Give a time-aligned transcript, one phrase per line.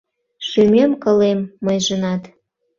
[0.47, 2.23] Шӱмем-кылем мыйжынат